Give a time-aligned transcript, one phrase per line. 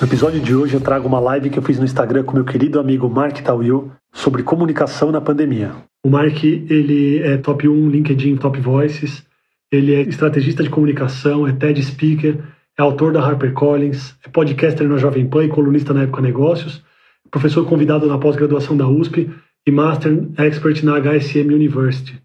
[0.00, 2.44] No episódio de hoje eu trago uma live que eu fiz no Instagram com meu
[2.44, 5.72] querido amigo Mark Tawil sobre comunicação na pandemia.
[6.02, 9.22] O Mark, ele é top 1 LinkedIn Top Voices,
[9.70, 12.38] ele é estrategista de comunicação, é TED Speaker,
[12.78, 16.82] é autor da HarperCollins, é podcaster na Jovem Pan e colunista na Época Negócios,
[17.30, 19.28] professor convidado na pós-graduação da USP
[19.66, 22.18] e Master Expert na HSM University.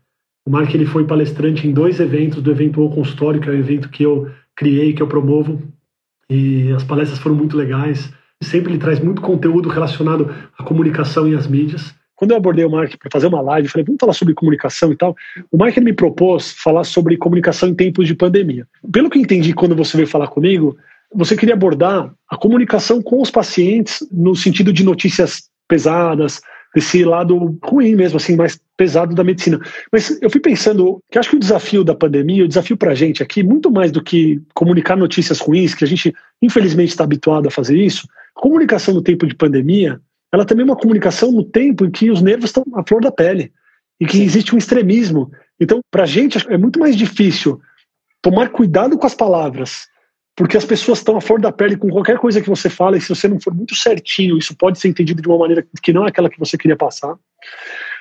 [0.47, 3.57] O Mark ele foi palestrante em dois eventos do evento O Consultório, que é o
[3.57, 5.74] evento que eu criei, que eu promovo
[6.29, 8.11] e as palestras foram muito legais.
[8.41, 11.93] Sempre ele traz muito conteúdo relacionado à comunicação e às mídias.
[12.15, 14.95] Quando eu abordei o Mark para fazer uma live, falei, vamos falar sobre comunicação e
[14.95, 15.15] tal.
[15.51, 18.65] O Mark me propôs falar sobre comunicação em tempos de pandemia.
[18.91, 20.77] Pelo que entendi quando você veio falar comigo,
[21.13, 26.41] você queria abordar a comunicação com os pacientes no sentido de notícias pesadas,
[26.73, 29.59] desse lado ruim mesmo, assim, mais pesado da medicina.
[29.91, 32.95] Mas eu fui pensando que acho que o desafio da pandemia, o desafio para a
[32.95, 37.47] gente aqui, muito mais do que comunicar notícias ruins, que a gente infelizmente está habituado
[37.47, 39.99] a fazer isso, comunicação no tempo de pandemia,
[40.31, 43.11] ela também é uma comunicação no tempo em que os nervos estão à flor da
[43.11, 43.51] pele
[43.99, 45.31] e que existe um extremismo.
[45.59, 47.61] Então, para a gente é muito mais difícil
[48.21, 49.87] tomar cuidado com as palavras
[50.35, 53.01] porque as pessoas estão à flor da pele com qualquer coisa que você fala, e
[53.01, 56.05] se você não for muito certinho, isso pode ser entendido de uma maneira que não
[56.05, 57.15] é aquela que você queria passar,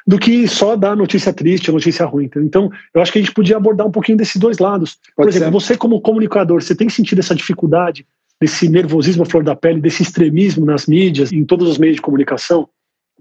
[0.06, 2.28] do que só dar notícia triste, notícia ruim.
[2.36, 4.98] Então, eu acho que a gente podia abordar um pouquinho desses dois lados.
[5.16, 8.06] Por exemplo, você como comunicador, você tem sentido essa dificuldade,
[8.40, 12.02] desse nervosismo à flor da pele, desse extremismo nas mídias, em todos os meios de
[12.02, 12.68] comunicação?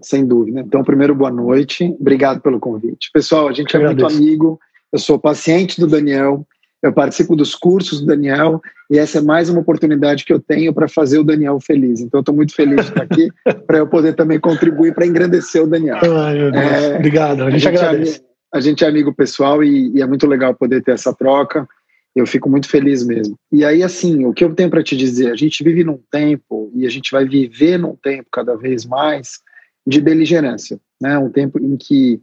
[0.02, 0.60] Sem dúvida.
[0.60, 1.84] Então, primeiro, boa noite.
[1.98, 3.10] Obrigado pelo convite.
[3.12, 4.60] Pessoal, a gente é muito amigo.
[4.92, 6.46] Eu sou paciente do Daniel
[6.84, 10.72] eu participo dos cursos do Daniel e essa é mais uma oportunidade que eu tenho
[10.74, 12.00] para fazer o Daniel feliz.
[12.00, 13.30] Então, eu estou muito feliz de estar aqui
[13.66, 15.96] para eu poder também contribuir para engrandecer o Daniel.
[15.96, 16.62] Ai, meu Deus.
[16.62, 18.20] É, Obrigado, a gente, a gente é agradece.
[18.20, 18.24] É,
[18.58, 21.66] a gente é amigo pessoal e, e é muito legal poder ter essa troca.
[22.14, 23.34] Eu fico muito feliz mesmo.
[23.50, 26.70] E aí, assim, o que eu tenho para te dizer, a gente vive num tempo
[26.74, 29.40] e a gente vai viver num tempo cada vez mais
[29.86, 31.16] de beligerância, né?
[31.16, 32.20] Um tempo em que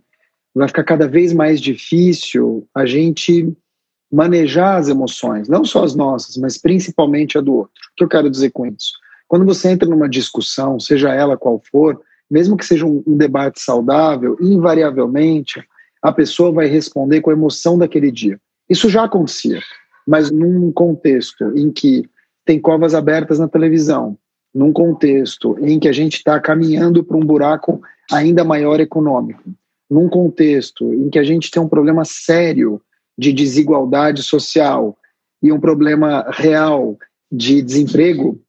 [0.54, 3.52] vai ficar cada vez mais difícil a gente
[4.12, 7.72] manejar as emoções, não só as nossas, mas principalmente a do outro.
[7.92, 8.92] O que eu quero dizer com isso?
[9.28, 13.62] Quando você entra numa discussão, seja ela qual for, mesmo que seja um, um debate
[13.62, 15.64] saudável, invariavelmente
[16.02, 18.40] a pessoa vai responder com a emoção daquele dia.
[18.70, 19.62] Isso já acontecia,
[20.06, 22.10] mas num contexto em que
[22.44, 24.18] tem covas abertas na televisão,
[24.54, 29.44] num contexto em que a gente está caminhando para um buraco ainda maior econômico,
[29.90, 32.82] num contexto em que a gente tem um problema sério
[33.18, 34.98] de desigualdade social
[35.42, 36.98] e um problema real
[37.32, 38.40] de desemprego,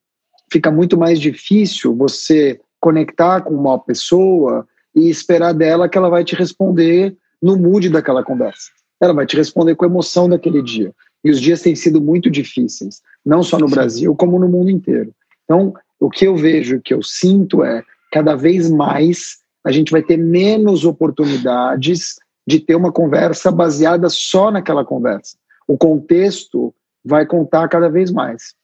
[0.50, 6.24] fica muito mais difícil você conectar com uma pessoa e esperar dela que ela vai
[6.24, 8.70] te responder no mood daquela conversa.
[9.00, 10.92] Ela vai te responder com a emoção daquele dia.
[11.24, 15.14] E os dias têm sido muito difíceis, não só no Brasil, como no mundo inteiro.
[15.44, 19.92] Então, o que eu vejo, o que eu sinto é cada vez mais a gente
[19.92, 25.36] vai ter menos oportunidades de ter uma conversa baseada só naquela conversa.
[25.66, 28.54] O contexto vai contar cada vez mais.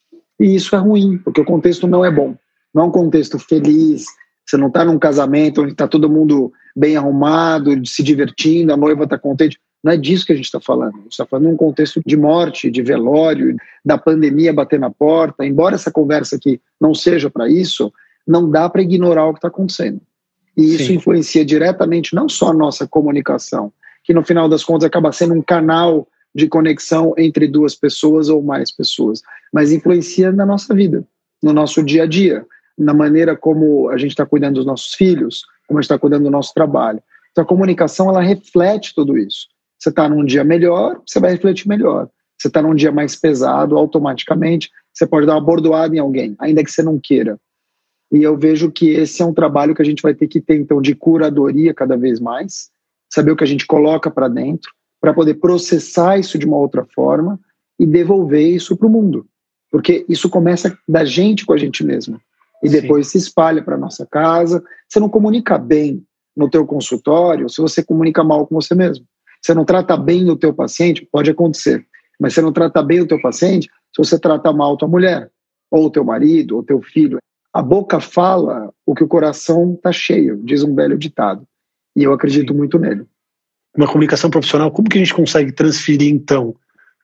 [0.40, 2.36] E isso é ruim, porque o contexto não é bom.
[2.72, 4.04] Não é um contexto feliz.
[4.46, 9.04] Você não está num casamento onde está todo mundo bem arrumado, se divertindo, a noiva
[9.04, 9.58] está contente.
[9.82, 10.94] Não é disso que a gente está falando.
[10.94, 15.44] A gente está falando num contexto de morte, de velório, da pandemia bater na porta.
[15.44, 17.92] Embora essa conversa aqui não seja para isso,
[18.26, 20.00] não dá para ignorar o que está acontecendo.
[20.58, 20.94] E isso Sim.
[20.94, 25.40] influencia diretamente não só a nossa comunicação, que no final das contas acaba sendo um
[25.40, 31.04] canal de conexão entre duas pessoas ou mais pessoas, mas influencia na nossa vida,
[31.40, 32.44] no nosso dia a dia,
[32.76, 36.24] na maneira como a gente está cuidando dos nossos filhos, como a gente está cuidando
[36.24, 37.00] do nosso trabalho.
[37.30, 39.46] Então a comunicação ela reflete tudo isso.
[39.78, 42.08] Você está num dia melhor, você vai refletir melhor.
[42.36, 46.64] Você está num dia mais pesado, automaticamente você pode dar uma bordoada em alguém, ainda
[46.64, 47.38] que você não queira.
[48.12, 50.56] E eu vejo que esse é um trabalho que a gente vai ter que ter,
[50.56, 52.70] então, de curadoria cada vez mais,
[53.12, 56.86] saber o que a gente coloca para dentro, para poder processar isso de uma outra
[56.94, 57.38] forma
[57.78, 59.26] e devolver isso para o mundo.
[59.70, 62.20] Porque isso começa da gente com a gente mesmo.
[62.62, 63.18] E depois Sim.
[63.18, 64.64] se espalha para nossa casa.
[64.88, 66.04] Você não comunica bem
[66.36, 69.04] no teu consultório se você comunica mal com você mesmo.
[69.40, 71.86] Você não trata bem o teu paciente, pode acontecer.
[72.18, 75.30] Mas você não trata bem o teu paciente se você trata mal tua mulher,
[75.70, 77.18] ou o teu marido, ou teu filho.
[77.58, 81.44] A boca fala o que o coração está cheio, diz um velho ditado.
[81.96, 83.04] E eu acredito muito nele.
[83.76, 86.54] Uma comunicação profissional, como que a gente consegue transferir, então,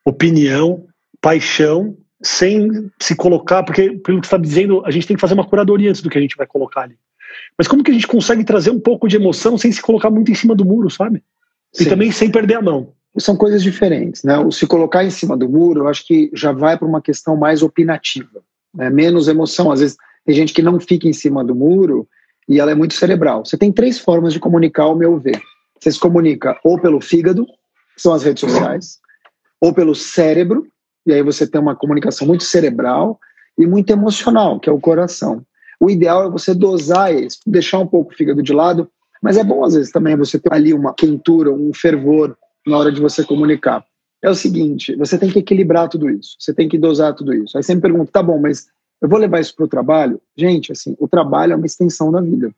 [0.05, 0.87] opinião,
[1.21, 5.35] paixão, sem se colocar, porque, pelo que você está dizendo, a gente tem que fazer
[5.35, 6.97] uma curadoria antes do que a gente vai colocar ali.
[7.59, 10.31] Mas como que a gente consegue trazer um pouco de emoção sem se colocar muito
[10.31, 11.21] em cima do muro, sabe?
[11.73, 11.83] Sim.
[11.83, 12.93] E também sem perder a mão.
[13.19, 14.39] São coisas diferentes, né?
[14.39, 17.37] O se colocar em cima do muro, eu acho que já vai para uma questão
[17.37, 18.41] mais opinativa,
[18.73, 18.89] né?
[18.89, 19.73] menos emoção.
[19.73, 22.09] Às vezes tem gente que não fica em cima do muro
[22.49, 23.45] e ela é muito cerebral.
[23.45, 25.41] Você tem três formas de comunicar, ao meu ver.
[25.79, 27.47] Você se comunica ou pelo fígado,
[27.95, 28.99] que são as redes sociais,
[29.61, 30.67] ou pelo cérebro,
[31.07, 33.19] e aí você tem uma comunicação muito cerebral
[33.59, 35.45] e muito emocional, que é o coração.
[35.81, 38.89] O ideal é você dosar isso, deixar um pouco o fígado de lado,
[39.23, 42.37] mas é bom às vezes também você ter ali uma quentura, um fervor
[42.67, 43.85] na hora de você comunicar.
[44.23, 47.57] É o seguinte, você tem que equilibrar tudo isso, você tem que dosar tudo isso.
[47.57, 48.67] Aí você me pergunta, tá bom, mas
[49.05, 50.19] eu vou levar isso para o trabalho?
[50.35, 52.51] Gente, assim, o trabalho é uma extensão da vida.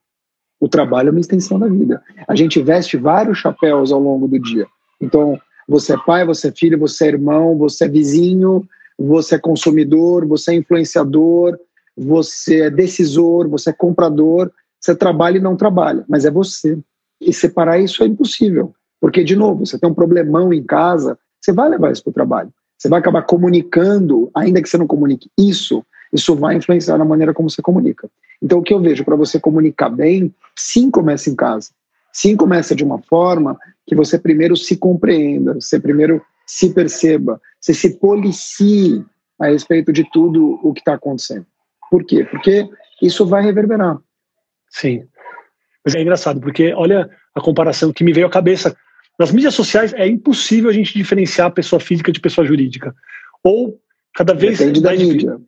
[0.60, 2.00] O trabalho é uma extensão da vida.
[2.28, 4.64] A gente veste vários chapéus ao longo do dia.
[5.00, 5.37] Então,
[5.69, 8.64] você é pai, você é filho, você é irmão, você é vizinho,
[8.96, 11.58] você é consumidor, você é influenciador,
[11.96, 16.78] você é decisor, você é comprador, você trabalha e não trabalha, mas é você.
[17.20, 21.52] E separar isso é impossível, porque, de novo, você tem um problemão em casa, você
[21.52, 22.52] vai levar isso para o trabalho.
[22.78, 27.35] Você vai acabar comunicando, ainda que você não comunique isso, isso vai influenciar na maneira
[27.35, 28.08] como você comunica.
[28.43, 31.70] Então, o que eu vejo para você comunicar bem, sim, começa em casa.
[32.12, 37.75] Sim, começa de uma forma que você primeiro se compreenda, você primeiro se perceba, você
[37.75, 39.05] se policie
[39.38, 41.47] a respeito de tudo o que está acontecendo.
[41.91, 42.25] Por quê?
[42.25, 42.69] Porque
[43.03, 43.99] isso vai reverberar.
[44.70, 45.06] Sim.
[45.85, 48.76] Mas é engraçado, porque olha a comparação que me veio à cabeça.
[49.19, 52.94] Nas mídias sociais é impossível a gente diferenciar pessoa física de pessoa jurídica.
[53.43, 53.81] Ou
[54.14, 54.58] cada vez.
[54.58, 55.38] Depende da mídia.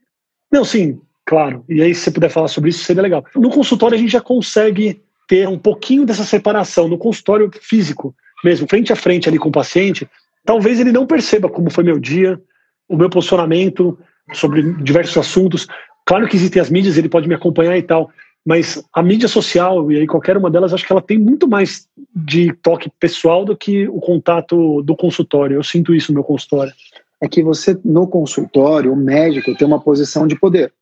[0.51, 1.65] Não, sim, claro.
[1.69, 3.25] E aí, se você puder falar sobre isso, seria legal.
[3.35, 6.89] No consultório, a gente já consegue ter um pouquinho dessa separação.
[6.89, 10.09] No consultório físico, mesmo, frente a frente ali com o paciente,
[10.45, 12.41] talvez ele não perceba como foi meu dia,
[12.89, 13.99] o meu posicionamento
[14.33, 15.67] sobre diversos assuntos.
[16.07, 18.11] Claro que existem as mídias, ele pode me acompanhar e tal,
[18.47, 21.87] mas a mídia social, e aí qualquer uma delas, acho que ela tem muito mais
[22.15, 25.57] de toque pessoal do que o contato do consultório.
[25.57, 26.73] Eu sinto isso no meu consultório.
[27.21, 30.73] É que você, no consultório, o médico tem uma posição de poder.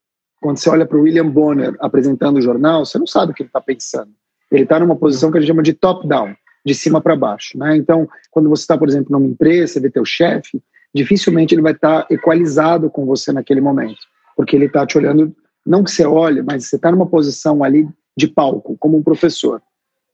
[0.40, 3.42] Quando você olha para o William Bonner apresentando o jornal, você não sabe o que
[3.42, 4.10] ele está pensando.
[4.50, 6.34] Ele está numa posição que a gente chama de top-down,
[6.64, 7.58] de cima para baixo.
[7.58, 7.76] Né?
[7.76, 10.62] Então, quando você está, por exemplo, numa empresa, você vê teu chefe,
[10.94, 14.00] dificilmente ele vai estar tá equalizado com você naquele momento
[14.36, 15.34] porque ele está te olhando,
[15.64, 19.60] não que você olhe, mas você está numa posição ali de palco, como um professor.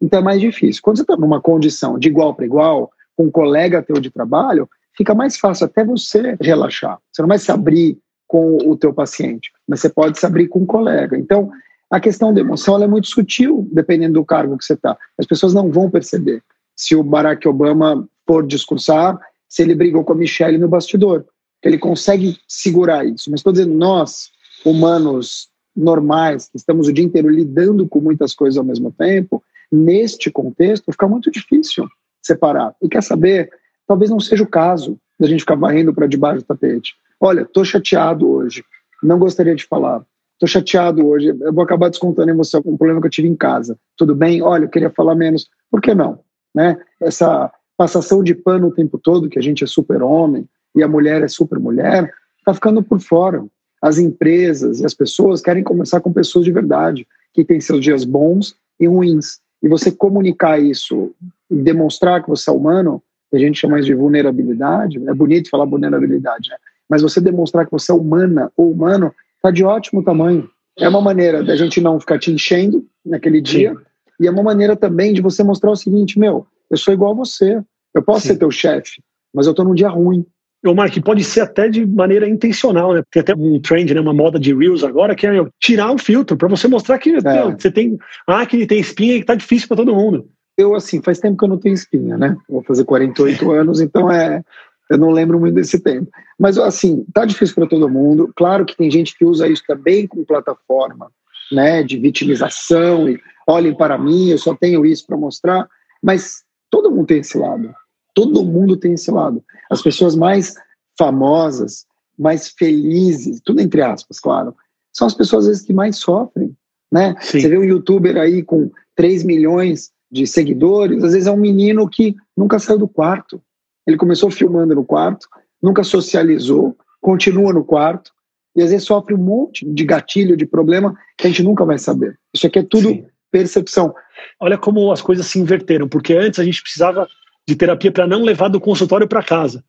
[0.00, 0.80] Então é mais difícil.
[0.82, 4.70] Quando você está numa condição de igual para igual, com um colega teu de trabalho,
[4.96, 6.98] fica mais fácil até você relaxar.
[7.12, 10.60] Você não vai se abrir com o teu paciente, mas você pode se abrir com
[10.60, 11.18] um colega.
[11.18, 11.50] Então,
[11.90, 14.96] a questão da emoção é muito sutil, dependendo do cargo que você está.
[15.18, 16.42] As pessoas não vão perceber
[16.74, 19.18] se o Barack Obama for discursar,
[19.48, 21.26] se ele brigou com a Michelle no bastidor
[21.62, 23.30] ele consegue segurar isso.
[23.30, 24.30] Mas estou dizendo, nós,
[24.64, 30.30] humanos normais, que estamos o dia inteiro lidando com muitas coisas ao mesmo tempo, neste
[30.30, 31.88] contexto, fica muito difícil
[32.20, 32.74] separar.
[32.82, 33.50] E quer saber?
[33.92, 36.94] Talvez não seja o caso da gente ficar varrendo para debaixo do tapete.
[37.20, 38.64] Olha, estou chateado hoje,
[39.02, 40.02] não gostaria de falar.
[40.32, 43.36] Estou chateado hoje, eu vou acabar descontando em você um problema que eu tive em
[43.36, 43.78] casa.
[43.94, 44.40] Tudo bem?
[44.40, 45.46] Olha, eu queria falar menos.
[45.70, 46.20] Por que não?
[46.54, 46.78] Né?
[47.02, 51.20] Essa passação de pano o tempo todo, que a gente é super-homem, e a mulher
[51.22, 53.44] é super mulher, está ficando por fora.
[53.82, 58.04] As empresas e as pessoas querem conversar com pessoas de verdade, que têm seus dias
[58.04, 59.38] bons e ruins.
[59.62, 61.14] E você comunicar isso,
[61.50, 65.64] demonstrar que você é humano, que a gente chama isso de vulnerabilidade, é bonito falar
[65.64, 66.56] vulnerabilidade, né?
[66.86, 70.50] mas você demonstrar que você é humana ou humano, está de ótimo tamanho.
[70.78, 73.80] É uma maneira da gente não ficar te enchendo naquele dia, Sim.
[74.20, 77.16] e é uma maneira também de você mostrar o seguinte: meu, eu sou igual a
[77.16, 77.62] você,
[77.94, 78.28] eu posso Sim.
[78.28, 80.26] ser teu chefe, mas eu estou num dia ruim.
[80.64, 83.02] O Mark, pode ser até de maneira intencional, né?
[83.10, 84.00] Tem até um trend, né?
[84.00, 87.20] uma moda de Reels agora, que é tirar o filtro, para você mostrar que é.
[87.20, 87.98] você tem.
[88.26, 90.28] Ah, que tem espinha e que tá difícil para todo mundo.
[90.56, 92.36] Eu, assim, faz tempo que eu não tenho espinha, né?
[92.48, 94.42] Vou fazer 48 anos, então é.
[94.90, 96.10] Eu não lembro muito desse tempo.
[96.38, 98.30] Mas, assim, tá difícil para todo mundo.
[98.36, 101.10] Claro que tem gente que usa isso também como plataforma,
[101.50, 101.82] né?
[101.82, 105.68] De vitimização e olhem para mim, eu só tenho isso para mostrar.
[106.02, 107.72] Mas todo mundo tem esse lado.
[108.14, 109.42] Todo mundo tem esse lado.
[109.70, 110.54] As pessoas mais
[110.98, 111.86] famosas,
[112.18, 114.54] mais felizes, tudo entre aspas, claro,
[114.92, 116.54] são as pessoas às vezes que mais sofrem.
[116.90, 117.14] Né?
[117.20, 121.88] Você vê um youtuber aí com 3 milhões de seguidores, às vezes é um menino
[121.88, 123.40] que nunca saiu do quarto.
[123.86, 125.26] Ele começou filmando no quarto,
[125.60, 128.12] nunca socializou, continua no quarto,
[128.54, 131.78] e às vezes sofre um monte de gatilho, de problema que a gente nunca vai
[131.78, 132.18] saber.
[132.34, 133.06] Isso aqui é tudo Sim.
[133.30, 133.94] percepção.
[134.38, 137.08] Olha como as coisas se inverteram, porque antes a gente precisava
[137.48, 139.64] de terapia para não levar do consultório para casa.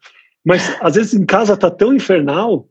[0.45, 2.67] Mas às vezes em casa tá tão infernal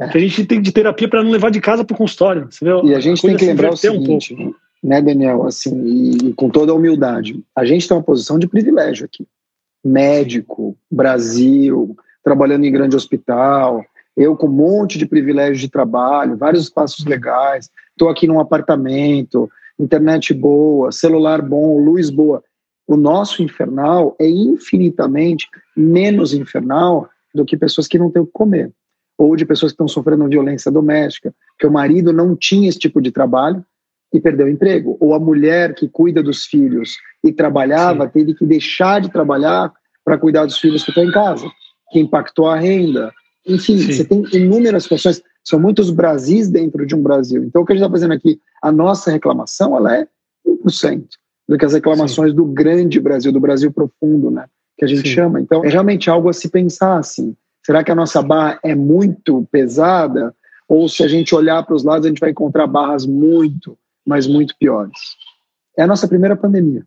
[0.00, 0.06] é.
[0.08, 2.48] que a gente tem de terapia para não levar de casa para o consultório.
[2.84, 6.32] E a gente a tem que lembrar o seguinte, um né, Daniel, assim, e, e
[6.32, 9.26] com toda a humildade, a gente tem uma posição de privilégio aqui.
[9.84, 13.84] Médico, Brasil, trabalhando em grande hospital,
[14.16, 19.48] eu com um monte de privilégio de trabalho, vários espaços legais, estou aqui num apartamento,
[19.78, 22.42] internet boa, celular bom, luz boa.
[22.86, 28.32] O nosso infernal é infinitamente menos infernal do que pessoas que não têm o que
[28.32, 28.72] comer,
[29.18, 33.00] ou de pessoas que estão sofrendo violência doméstica, que o marido não tinha esse tipo
[33.00, 33.64] de trabalho
[34.20, 38.10] perdeu o emprego, ou a mulher que cuida dos filhos e trabalhava Sim.
[38.12, 39.72] teve que deixar de trabalhar
[40.04, 41.46] para cuidar dos filhos que estão em casa,
[41.90, 43.12] que impactou a renda.
[43.46, 43.92] Enfim, Sim.
[43.92, 47.44] você tem inúmeras situações, são muitos Brasis dentro de um Brasil.
[47.44, 50.06] Então, o que a gente está fazendo aqui, a nossa reclamação, ela é
[50.46, 51.06] 1%
[51.48, 52.36] do que as reclamações Sim.
[52.36, 54.46] do grande Brasil, do Brasil profundo, né?
[54.76, 55.40] Que a gente chama.
[55.40, 57.34] Então, é realmente algo a se pensar assim.
[57.64, 60.34] Será que a nossa barra é muito pesada?
[60.68, 64.26] Ou se a gente olhar para os lados, a gente vai encontrar barras muito, mas
[64.26, 64.98] muito piores?
[65.76, 66.86] É a nossa primeira pandemia.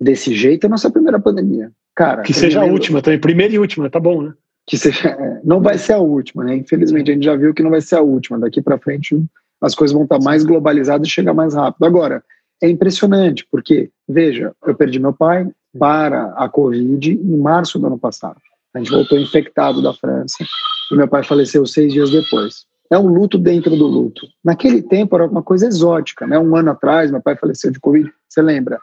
[0.00, 1.70] Desse jeito, é a nossa primeira pandemia.
[1.94, 4.34] Cara, que seja a última também, primeira e última, tá bom, né?
[4.66, 6.56] Que seja, é, não vai ser a última, né?
[6.56, 8.38] Infelizmente, a gente já viu que não vai ser a última.
[8.38, 9.22] Daqui para frente,
[9.60, 11.84] as coisas vão estar mais globalizadas e chegar mais rápido.
[11.84, 12.24] Agora,
[12.62, 15.46] é impressionante, porque, veja, eu perdi meu pai
[15.78, 18.40] para a Covid em março do ano passado.
[18.74, 20.44] A gente voltou infectado da França
[20.90, 22.64] e meu pai faleceu seis dias depois.
[22.92, 24.28] É um luto dentro do luto.
[24.44, 26.38] Naquele tempo era uma coisa exótica, né?
[26.38, 28.78] Um ano atrás, meu pai faleceu de Covid, você lembra?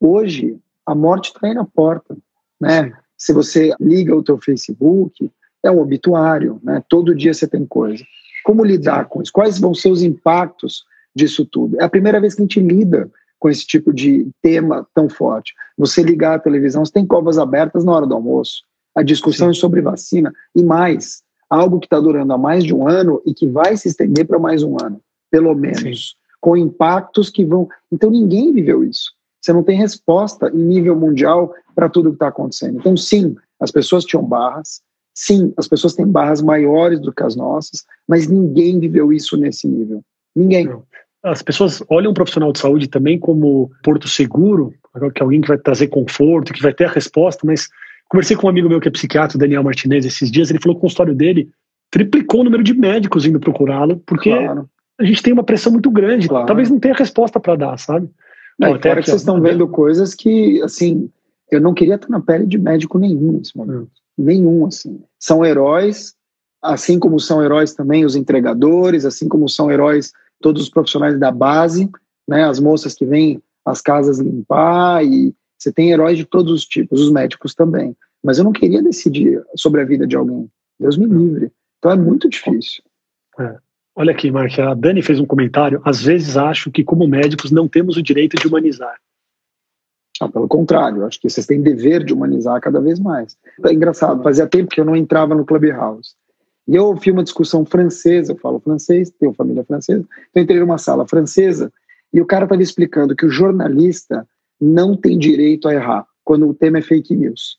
[0.00, 2.16] Hoje, a morte está aí na porta,
[2.60, 2.92] né?
[3.16, 5.30] Se você liga o teu Facebook,
[5.62, 6.82] é um obituário, né?
[6.88, 8.02] Todo dia você tem coisa.
[8.42, 9.30] Como lidar com isso?
[9.32, 10.82] Quais vão ser os impactos
[11.14, 11.80] disso tudo?
[11.80, 15.54] É a primeira vez que a gente lida com esse tipo de tema tão forte.
[15.78, 18.64] Você ligar a televisão, você tem covas abertas na hora do almoço.
[18.92, 21.21] A discussão é sobre vacina e mais,
[21.52, 24.38] algo que está durando há mais de um ano e que vai se estender para
[24.38, 24.98] mais um ano,
[25.30, 26.14] pelo menos, Sim.
[26.40, 27.68] com impactos que vão.
[27.92, 29.12] Então ninguém viveu isso.
[29.38, 32.78] Você não tem resposta em nível mundial para tudo que está acontecendo.
[32.78, 34.80] Então, sim, as pessoas tinham barras,
[35.14, 39.68] sim, as pessoas têm barras maiores do que as nossas, mas ninguém viveu isso nesse
[39.68, 40.02] nível.
[40.34, 40.70] Ninguém.
[41.22, 44.72] As pessoas olham o profissional de saúde também como porto seguro,
[45.14, 47.68] que é alguém que vai trazer conforto, que vai ter a resposta, mas
[48.12, 50.80] conversei com um amigo meu que é psiquiatra, Daniel Martinez, esses dias, ele falou que
[50.80, 51.50] o consultório dele
[51.90, 54.68] triplicou o número de médicos indo procurá-lo, porque claro.
[55.00, 56.46] a gente tem uma pressão muito grande, claro.
[56.46, 58.10] talvez não tenha resposta para dar, sabe?
[58.58, 61.08] Não, não até que vocês estão vendo coisas que, assim,
[61.50, 63.88] eu não queria estar na pele de médico nenhum nesse momento.
[64.18, 64.24] Hum.
[64.24, 65.02] Nenhum, assim.
[65.18, 66.14] São heróis,
[66.60, 71.30] assim como são heróis também os entregadores, assim como são heróis todos os profissionais da
[71.30, 71.88] base,
[72.28, 76.64] né, as moças que vêm às casas limpar, e você tem heróis de todos os
[76.64, 77.96] tipos, os médicos também.
[78.22, 80.48] Mas eu não queria decidir sobre a vida de alguém.
[80.78, 81.52] Deus me livre.
[81.78, 82.82] Então é muito difícil.
[83.38, 83.56] É.
[83.94, 85.80] Olha aqui, Mark, a Dani fez um comentário.
[85.84, 88.96] Às vezes acho que, como médicos, não temos o direito de humanizar.
[90.20, 93.36] Ah, pelo contrário, acho que vocês têm dever de humanizar cada vez mais.
[93.64, 96.14] É engraçado, fazia tempo que eu não entrava no Clubhouse.
[96.68, 100.78] E eu ouvi uma discussão francesa, eu falo francês, tenho família francesa, então entrei numa
[100.78, 101.72] sala francesa
[102.12, 104.26] e o cara estava explicando que o jornalista
[104.62, 107.58] não tem direito a errar quando o tema é fake news.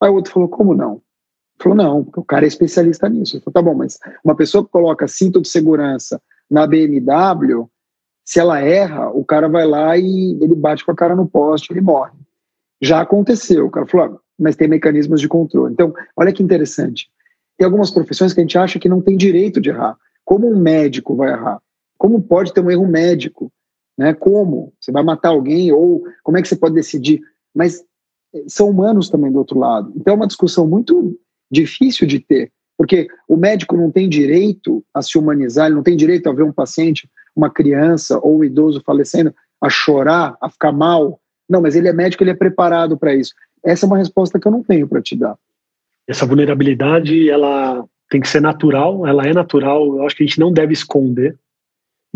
[0.00, 1.00] Aí o outro falou, como não?
[1.60, 3.36] Falou, não, porque o cara é especialista nisso.
[3.36, 7.68] Ele falou, tá bom, mas uma pessoa que coloca cinto de segurança na BMW,
[8.24, 11.72] se ela erra, o cara vai lá e ele bate com a cara no poste,
[11.72, 12.12] ele morre.
[12.80, 13.66] Já aconteceu.
[13.66, 15.72] O cara falou, ah, mas tem mecanismos de controle.
[15.72, 17.10] Então, olha que interessante.
[17.56, 19.96] Tem algumas profissões que a gente acha que não tem direito de errar.
[20.24, 21.60] Como um médico vai errar?
[21.96, 23.50] Como pode ter um erro médico?
[23.98, 24.14] Né?
[24.14, 24.72] Como?
[24.80, 25.72] Você vai matar alguém?
[25.72, 27.20] Ou como é que você pode decidir?
[27.54, 27.84] Mas
[28.34, 29.92] eh, são humanos também do outro lado.
[29.96, 31.18] Então é uma discussão muito
[31.50, 35.96] difícil de ter, porque o médico não tem direito a se humanizar, ele não tem
[35.96, 40.72] direito a ver um paciente, uma criança ou um idoso falecendo, a chorar, a ficar
[40.72, 41.20] mal.
[41.48, 43.32] Não, mas ele é médico, ele é preparado para isso.
[43.64, 45.36] Essa é uma resposta que eu não tenho para te dar
[46.08, 50.40] essa vulnerabilidade ela tem que ser natural, ela é natural, eu acho que a gente
[50.40, 51.36] não deve esconder.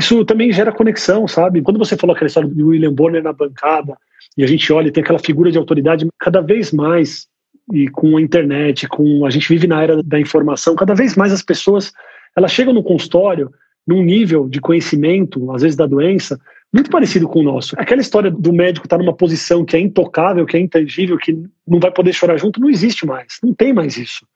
[0.02, 1.62] Isso também gera conexão, sabe?
[1.62, 3.97] Quando você falou aquela história do William Bonner na bancada,
[4.37, 7.28] e a gente olha e tem aquela figura de autoridade cada vez mais,
[7.73, 11.32] e com a internet, com a gente vive na era da informação, cada vez mais
[11.32, 11.92] as pessoas
[12.37, 13.52] elas chegam no consultório
[13.87, 16.40] num nível de conhecimento, às vezes da doença,
[16.73, 17.76] muito parecido com o nosso.
[17.78, 21.32] Aquela história do médico estar tá numa posição que é intocável, que é intangível, que
[21.66, 23.38] não vai poder chorar junto, não existe mais.
[23.40, 24.26] Não tem mais isso.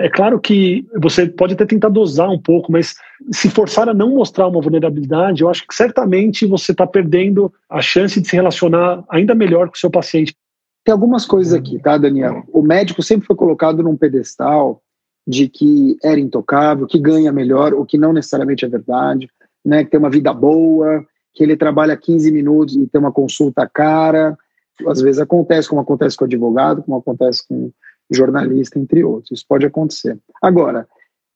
[0.00, 2.94] É claro que você pode até tentar dosar um pouco, mas
[3.32, 7.80] se forçar a não mostrar uma vulnerabilidade, eu acho que certamente você está perdendo a
[7.80, 10.36] chance de se relacionar ainda melhor com o seu paciente.
[10.84, 12.44] Tem algumas coisas aqui, tá, Daniel?
[12.52, 14.80] O médico sempre foi colocado num pedestal
[15.26, 19.28] de que era intocável, que ganha melhor, o que não necessariamente é verdade,
[19.64, 19.84] né?
[19.84, 24.38] Que tem uma vida boa, que ele trabalha 15 minutos e tem uma consulta cara.
[24.86, 27.70] Às vezes acontece, como acontece com o advogado, como acontece com
[28.10, 29.38] jornalista, entre outros.
[29.38, 30.18] Isso pode acontecer.
[30.42, 30.86] Agora,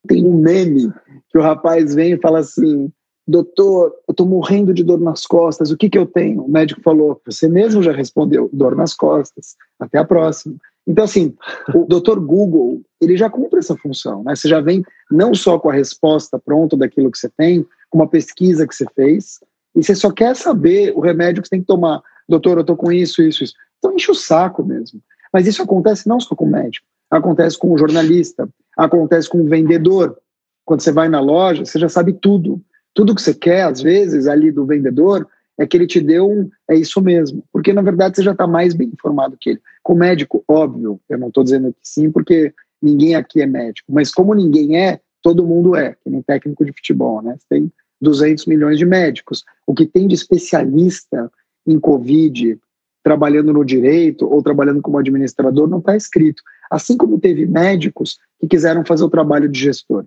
[0.06, 0.92] tem um meme
[1.30, 2.90] que o rapaz vem e fala assim:
[3.26, 6.42] Doutor, eu estou morrendo de dor nas costas, o que, que eu tenho?
[6.42, 9.54] O médico falou: Você mesmo já respondeu, dor nas costas.
[9.78, 10.56] Até a próxima.
[10.86, 11.34] Então, assim,
[11.74, 14.34] o doutor Google, ele já cumpre essa função, né?
[14.34, 18.08] Você já vem não só com a resposta pronta daquilo que você tem, com uma
[18.08, 19.38] pesquisa que você fez,
[19.74, 22.02] e você só quer saber o remédio que você tem que tomar.
[22.28, 23.54] Doutor, eu estou com isso, isso, isso.
[23.78, 25.00] Então, enche o saco mesmo.
[25.32, 29.48] Mas isso acontece não só com o médico, acontece com o jornalista, acontece com o
[29.48, 30.16] vendedor.
[30.64, 32.60] Quando você vai na loja, você já sabe tudo.
[32.94, 35.26] Tudo que você quer, às vezes, ali do vendedor,
[35.58, 36.50] é que ele te deu um.
[36.68, 37.42] É isso mesmo.
[37.52, 39.60] Porque, na verdade, você já está mais bem informado que ele.
[39.82, 43.92] Com o médico, óbvio, eu não estou dizendo que sim, porque ninguém aqui é médico.
[43.92, 47.36] Mas como ninguém é, todo mundo é, que nem técnico de futebol, né?
[47.38, 49.44] Você tem 200 milhões de médicos.
[49.66, 51.30] O que tem de especialista
[51.66, 52.58] em Covid,
[53.02, 56.42] trabalhando no direito ou trabalhando como administrador não está escrito.
[56.70, 60.04] Assim como teve médicos que quiseram fazer o trabalho de gestor.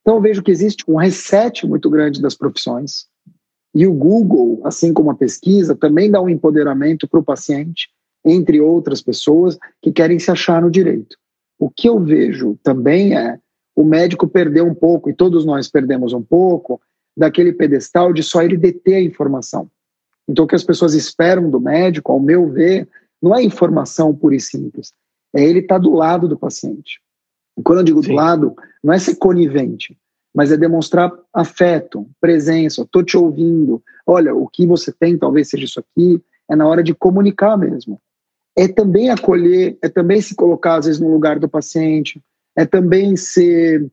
[0.00, 3.06] Então eu vejo que existe um reset muito grande das profissões.
[3.74, 7.88] E o Google, assim como a pesquisa, também dá um empoderamento para o paciente,
[8.24, 11.16] entre outras pessoas que querem se achar no direito.
[11.58, 13.38] O que eu vejo também é
[13.74, 16.80] o médico perder um pouco, e todos nós perdemos um pouco,
[17.16, 19.70] daquele pedestal de só ele deter a informação.
[20.28, 22.88] Então, o que as pessoas esperam do médico, ao meu ver,
[23.20, 24.92] não é informação pura e simples.
[25.34, 27.00] É ele estar tá do lado do paciente.
[27.56, 28.10] E quando eu digo Sim.
[28.10, 29.96] do lado, não é ser conivente,
[30.34, 32.82] mas é demonstrar afeto, presença.
[32.82, 33.82] Estou te ouvindo.
[34.06, 36.20] Olha, o que você tem talvez seja isso aqui.
[36.48, 38.00] É na hora de comunicar mesmo.
[38.56, 42.22] É também acolher, é também se colocar, às vezes, no lugar do paciente,
[42.56, 43.90] é também ser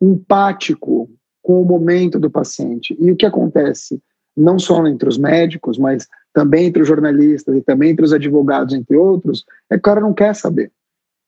[0.00, 1.08] empático
[1.40, 2.96] com o momento do paciente.
[2.98, 4.02] E o que acontece?
[4.36, 8.74] Não só entre os médicos, mas também entre os jornalistas e também entre os advogados,
[8.74, 10.72] entre outros, é que o cara não quer saber.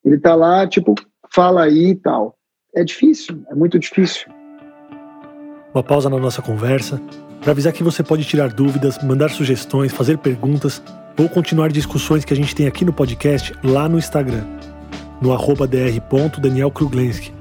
[0.04, 0.94] Ele está lá, tipo,
[1.32, 2.36] fala aí e tal.
[2.74, 4.28] É difícil, é muito difícil.
[5.72, 7.00] Uma pausa na nossa conversa
[7.40, 10.82] para avisar que você pode tirar dúvidas, mandar sugestões, fazer perguntas
[11.18, 14.44] ou continuar discussões que a gente tem aqui no podcast lá no Instagram,
[15.20, 17.32] no dr.danielkruglenski.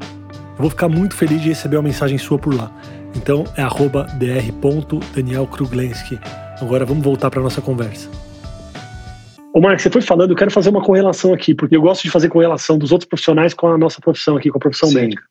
[0.57, 2.71] Eu vou ficar muito feliz de receber uma mensagem sua por lá.
[3.15, 6.19] Então é dr.danielkruglenski.
[6.61, 8.09] Agora vamos voltar para nossa conversa.
[9.53, 12.11] Ô Mark, você foi falando, eu quero fazer uma correlação aqui, porque eu gosto de
[12.11, 14.95] fazer correlação dos outros profissionais com a nossa profissão aqui, com a profissão Sim.
[14.95, 15.23] médica.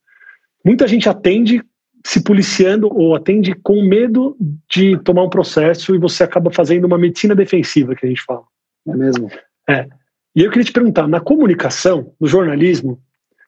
[0.65, 1.63] Muita gente atende
[2.07, 4.35] se policiando ou atende com medo
[4.71, 8.45] de tomar um processo e você acaba fazendo uma medicina defensiva, que a gente fala.
[8.89, 9.31] É mesmo?
[9.69, 9.87] É.
[10.35, 12.99] E eu queria te perguntar, na comunicação, no jornalismo,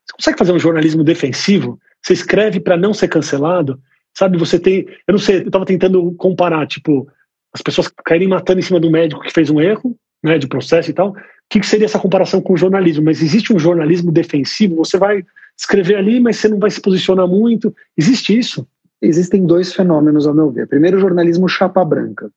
[0.07, 1.81] você consegue fazer um jornalismo defensivo?
[2.03, 3.81] Você escreve para não ser cancelado?
[4.17, 4.87] Sabe, você tem.
[5.07, 7.07] Eu não sei, eu estava tentando comparar, tipo,
[7.53, 10.91] as pessoas caírem matando em cima do médico que fez um erro, né, de processo
[10.91, 11.11] e tal.
[11.11, 11.15] O
[11.51, 13.05] que, que seria essa comparação com o jornalismo?
[13.05, 14.77] Mas existe um jornalismo defensivo?
[14.77, 15.23] Você vai
[15.57, 17.75] escrever ali, mas você não vai se posicionar muito.
[17.97, 18.67] Existe isso?
[19.03, 20.67] Existem dois fenômenos, ao meu ver.
[20.67, 22.31] Primeiro, o jornalismo chapa branca,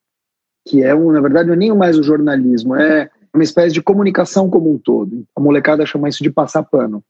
[0.68, 3.82] que é, um, na verdade, não é nem mais o jornalismo, é uma espécie de
[3.82, 5.24] comunicação como um todo.
[5.34, 7.02] A molecada chama isso de passar pano.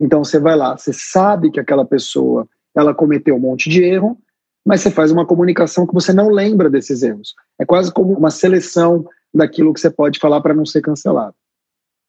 [0.00, 4.18] Então, você vai lá, você sabe que aquela pessoa ela cometeu um monte de erro,
[4.64, 7.34] mas você faz uma comunicação que você não lembra desses erros.
[7.58, 11.34] É quase como uma seleção daquilo que você pode falar para não ser cancelado.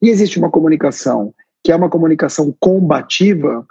[0.02, 3.66] E existe uma comunicação que é uma comunicação combativa,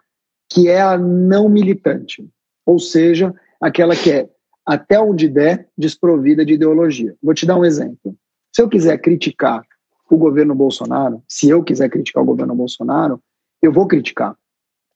[0.50, 2.28] que é a não militante,
[2.66, 4.28] ou seja, aquela que é
[4.66, 7.14] até onde der desprovida de ideologia.
[7.22, 8.16] Vou te dar um exemplo.
[8.52, 9.62] Se eu quiser criticar
[10.11, 13.20] o governo Bolsonaro, se eu quiser criticar o governo Bolsonaro,
[13.62, 14.37] eu vou criticar.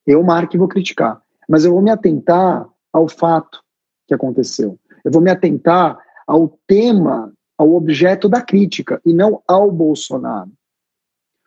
[0.06, 3.62] Eu, Mark, vou criticar mas eu vou me atentar ao fato
[4.06, 4.78] que aconteceu.
[5.04, 10.50] Eu vou me atentar ao tema, ao objeto da crítica e não ao Bolsonaro.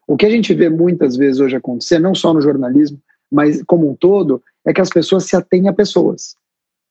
[0.07, 2.99] O que a gente vê muitas vezes hoje acontecer, não só no jornalismo,
[3.31, 6.35] mas como um todo, é que as pessoas se atêm a pessoas.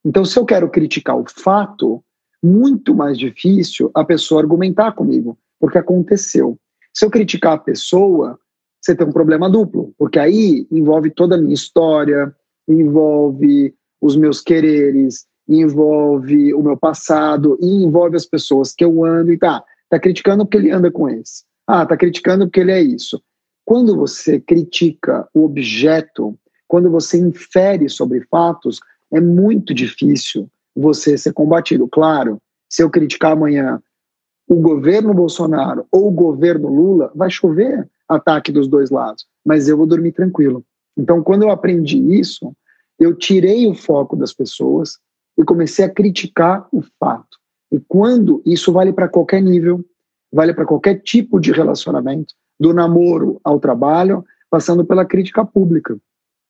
[0.05, 2.03] Então, se eu quero criticar o fato,
[2.43, 6.59] muito mais difícil a pessoa argumentar comigo, porque aconteceu.
[6.95, 8.39] Se eu criticar a pessoa,
[8.81, 12.35] você tem um problema duplo, porque aí envolve toda a minha história,
[12.73, 19.33] envolve os meus quereres, envolve o meu passado, e envolve as pessoas que eu ando
[19.33, 21.45] e tá, tá criticando porque ele anda com esse.
[21.67, 23.23] Ah, tá criticando porque ele é isso.
[23.65, 28.81] Quando você critica o objeto, quando você infere sobre fatos,
[29.13, 31.89] é muito difícil você ser combatido.
[31.89, 33.83] Claro, se eu criticar amanhã
[34.49, 39.77] o governo Bolsonaro ou o governo Lula, vai chover ataque dos dois lados, mas eu
[39.77, 40.65] vou dormir tranquilo.
[40.97, 42.53] Então, quando eu aprendi isso,
[43.01, 44.99] eu tirei o foco das pessoas
[45.37, 47.39] e comecei a criticar o fato.
[47.73, 49.83] E quando isso vale para qualquer nível,
[50.31, 55.97] vale para qualquer tipo de relacionamento, do namoro ao trabalho, passando pela crítica pública.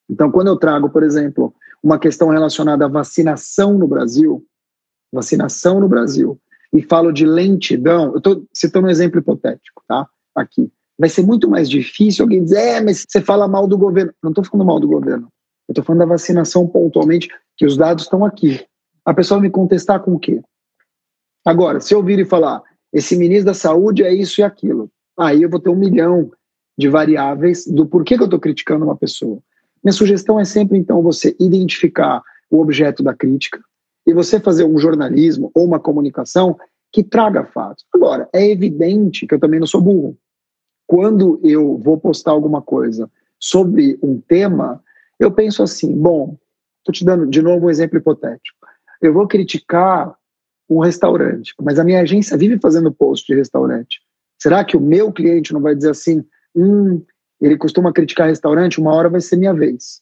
[0.09, 4.45] Então, quando eu trago, por exemplo, uma questão relacionada à vacinação no Brasil,
[5.13, 6.41] vacinação no Brasil,
[6.73, 10.09] e falo de lentidão, eu estou citando um exemplo hipotético, tá?
[10.35, 10.71] Aqui.
[10.99, 14.13] Vai ser muito mais difícil alguém dizer, é, mas você fala mal do governo.
[14.23, 15.29] Não estou falando mal do governo.
[15.71, 18.67] Eu estou falando da vacinação pontualmente, que os dados estão aqui.
[19.05, 20.43] A pessoa me contestar com o quê?
[21.45, 22.61] Agora, se eu vir e falar,
[22.93, 26.33] esse ministro da saúde é isso e aquilo, aí eu vou ter um milhão
[26.77, 29.39] de variáveis do porquê que eu estou criticando uma pessoa.
[29.83, 33.63] Minha sugestão é sempre, então, você identificar o objeto da crítica,
[34.05, 36.59] e você fazer um jornalismo ou uma comunicação
[36.93, 37.85] que traga fatos.
[37.95, 40.17] Agora, é evidente que eu também não sou burro.
[40.85, 44.83] Quando eu vou postar alguma coisa sobre um tema,
[45.21, 46.37] eu penso assim: bom,
[46.79, 48.59] estou te dando de novo um exemplo hipotético.
[49.01, 50.15] Eu vou criticar
[50.69, 54.01] um restaurante, mas a minha agência vive fazendo post de restaurante.
[54.41, 56.25] Será que o meu cliente não vai dizer assim:
[56.57, 57.05] hum,
[57.41, 60.01] ele costuma criticar restaurante, uma hora vai ser minha vez.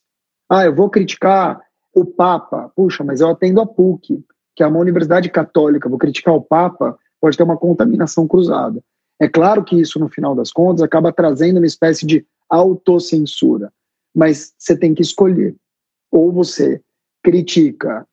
[0.48, 1.60] Ah, eu vou criticar
[1.94, 6.34] o Papa, puxa, mas eu atendo a PUC, que é uma universidade católica, vou criticar
[6.34, 8.82] o Papa, pode ter uma contaminação cruzada.
[9.20, 13.72] É claro que isso, no final das contas, acaba trazendo uma espécie de autocensura,
[14.18, 15.54] mas você tem que escolher.
[16.10, 16.82] Ou você
[17.22, 18.04] critica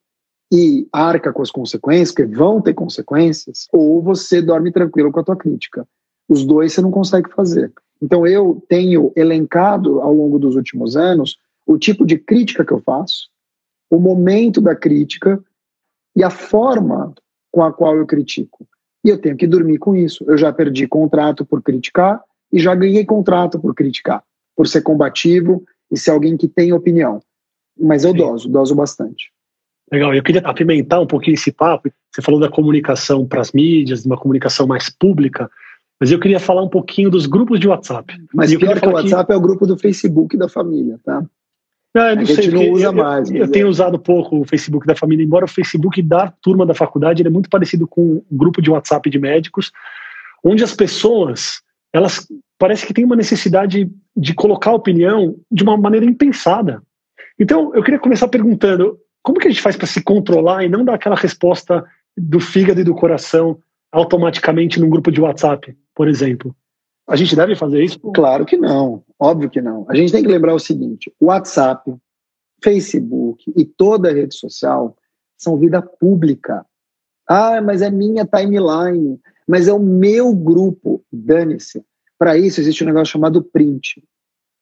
[0.54, 5.24] e arca com as consequências, que vão ter consequências, ou você dorme tranquilo com a
[5.24, 5.88] tua crítica.
[6.30, 7.74] Os dois você não consegue fazer.
[8.00, 12.82] Então eu tenho elencado ao longo dos últimos anos o tipo de crítica que eu
[12.82, 13.28] faço,
[13.90, 15.44] o momento da crítica
[16.16, 17.16] e a forma
[17.52, 18.68] com a qual eu critico.
[19.04, 20.24] E eu tenho que dormir com isso.
[20.28, 22.22] Eu já perdi contrato por criticar
[22.54, 24.24] e já ganhei contrato por criticar,
[24.56, 27.22] por ser combativo e ser alguém que tem opinião.
[27.80, 28.18] Mas eu Sim.
[28.18, 29.32] doso, doso bastante.
[29.92, 31.92] Legal, eu queria apimentar um pouquinho esse papo.
[32.12, 35.50] Você falou da comunicação para as mídias, de uma comunicação mais pública,
[36.00, 38.14] mas eu queria falar um pouquinho dos grupos de WhatsApp.
[38.34, 39.34] Mas pior que o WhatsApp que...
[39.34, 41.24] é o grupo do Facebook da família, tá?
[41.94, 43.32] Não, eu não a sei, gente não usa eu, mais.
[43.32, 43.70] Eu, eu tenho é.
[43.70, 47.50] usado pouco o Facebook da família, embora o Facebook da turma da faculdade é muito
[47.50, 49.72] parecido com o grupo de WhatsApp de médicos,
[50.44, 51.62] onde as pessoas
[51.94, 56.82] elas parece que têm uma necessidade de colocar opinião de uma maneira impensada.
[57.40, 60.86] Então, eu queria começar perguntando como que a gente faz para se controlar e não
[60.86, 61.84] dar aquela resposta
[62.18, 63.60] do fígado e do coração
[63.92, 66.56] automaticamente num grupo de WhatsApp, por exemplo?
[67.08, 68.00] A gente deve fazer isso?
[68.14, 69.86] Claro que não, óbvio que não.
[69.90, 71.94] A gente tem que lembrar o seguinte: WhatsApp,
[72.64, 74.96] Facebook e toda rede social
[75.38, 76.66] são vida pública.
[77.28, 81.04] Ah, mas é minha timeline, mas é o meu grupo.
[81.12, 81.84] Dane-se.
[82.18, 84.04] Para isso existe um negócio chamado print.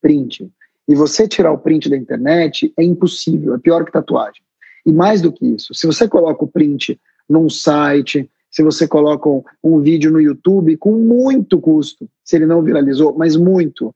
[0.01, 0.51] Print.
[0.87, 4.43] E você tirar o print da internet é impossível, é pior que tatuagem.
[4.85, 9.29] E mais do que isso, se você coloca o print num site, se você coloca
[9.29, 13.95] um, um, vídeo no YouTube com muito custo, se ele não viralizou, mas muito,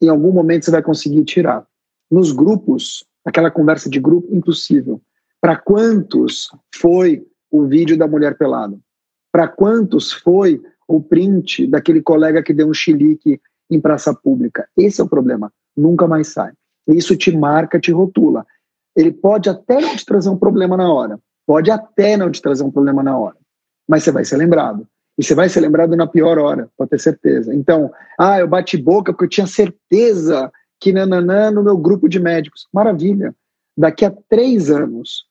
[0.00, 1.66] em algum momento você vai conseguir tirar.
[2.10, 5.00] Nos grupos, aquela conversa de grupo, impossível.
[5.40, 8.78] Para quantos foi o vídeo da mulher pelada?
[9.30, 14.68] Para quantos foi o print daquele colega que deu um chilique em praça pública?
[14.76, 15.52] Esse é o problema.
[15.76, 16.52] Nunca mais sai.
[16.86, 18.46] Isso te marca, te rotula.
[18.94, 21.18] Ele pode até não te trazer um problema na hora.
[21.46, 23.36] Pode até não te trazer um problema na hora
[23.88, 24.86] mas você vai ser lembrado.
[25.16, 27.54] E você vai ser lembrado na pior hora, pode ter certeza.
[27.54, 32.18] Então, ah, eu bati boca porque eu tinha certeza que nananã no meu grupo de
[32.18, 32.66] médicos.
[32.72, 33.34] Maravilha.
[33.76, 35.24] Daqui a três anos,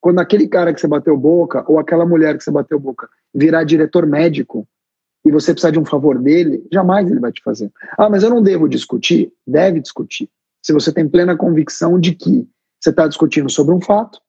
[0.00, 3.62] quando aquele cara que você bateu boca, ou aquela mulher que você bateu boca, virar
[3.62, 4.66] diretor médico,
[5.24, 7.70] e você precisar de um favor dele, jamais ele vai te fazer.
[7.98, 9.32] Ah, mas eu não devo discutir?
[9.46, 10.30] Deve discutir.
[10.62, 12.48] Se você tem plena convicção de que
[12.80, 14.20] você está discutindo sobre um fato,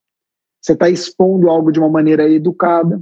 [0.61, 3.01] você está expondo algo de uma maneira educada,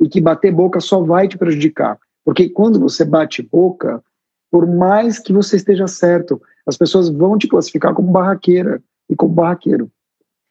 [0.00, 1.98] e que bater boca só vai te prejudicar.
[2.24, 4.02] Porque quando você bate boca,
[4.50, 9.34] por mais que você esteja certo, as pessoas vão te classificar como barraqueira e como
[9.34, 9.90] barraqueiro.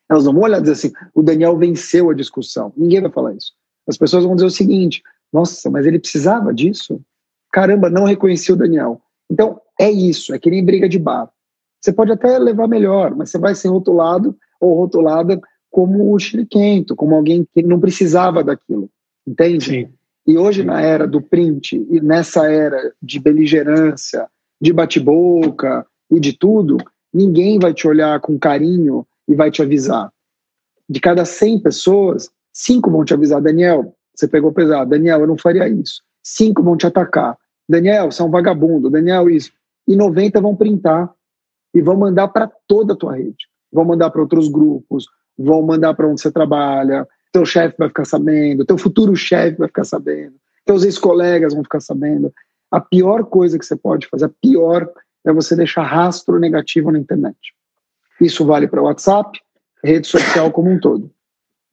[0.10, 2.72] Elas não vão olhar e dizer assim: o Daniel venceu a discussão.
[2.78, 3.54] Ninguém vai falar isso.
[3.88, 5.04] As pessoas vão dizer o seguinte:
[5.36, 7.02] nossa, mas ele precisava disso?
[7.52, 9.02] Caramba, não reconheci o Daniel.
[9.30, 11.30] Então, é isso, é que nem briga de bar.
[11.82, 16.96] Você pode até levar melhor, mas você vai ser rotulado ou rotulada como o chiliquento,
[16.96, 18.90] como alguém que não precisava daquilo
[19.26, 19.66] entende?
[19.66, 19.90] Sim.
[20.28, 24.28] E hoje, na era do print, e nessa era de beligerância,
[24.60, 26.78] de bate-boca e de tudo,
[27.14, 30.12] ninguém vai te olhar com carinho e vai te avisar.
[30.90, 35.38] De cada 100 pessoas, cinco vão te avisar, Daniel, você pegou pesado, Daniel, eu não
[35.38, 36.02] faria isso.
[36.24, 37.38] Cinco vão te atacar.
[37.68, 39.52] Daniel, você é um vagabundo, Daniel, isso.
[39.88, 41.12] E 90 vão printar
[41.74, 43.48] e vão mandar para toda a tua rede.
[43.72, 45.06] Vão mandar para outros grupos,
[45.38, 49.68] vão mandar para onde você trabalha, teu chefe vai ficar sabendo, teu futuro chefe vai
[49.68, 52.34] ficar sabendo, teus ex-colegas vão ficar sabendo.
[52.72, 54.90] A pior coisa que você pode fazer, a pior,
[55.26, 57.38] é você deixar rastro negativo na internet.
[58.22, 59.38] Isso vale para WhatsApp,
[59.84, 61.12] rede social como um todo.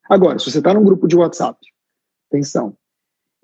[0.09, 1.59] Agora, se você está num grupo de WhatsApp,
[2.33, 2.75] atenção,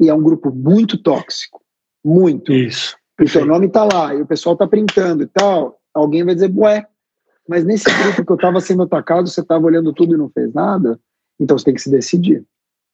[0.01, 1.61] e é um grupo muito tóxico,
[2.05, 2.53] muito.
[2.53, 2.96] Isso.
[3.20, 6.35] E o seu nome está lá, e o pessoal está printando e tal, alguém vai
[6.35, 6.87] dizer, ué,
[7.48, 10.53] mas nesse grupo que eu estava sendo atacado, você estava olhando tudo e não fez
[10.53, 11.01] nada,
[11.40, 12.44] então você tem que se decidir.